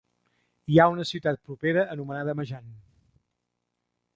Hi 0.73 0.77
ha 0.83 0.87
una 0.93 1.05
ciutat 1.09 1.43
propera 1.49 1.83
anomenada 1.97 2.35
Majan. 2.41 2.73